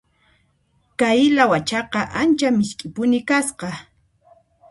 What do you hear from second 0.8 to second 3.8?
Kay lawachaqa ancha misk'ipuni kasqa.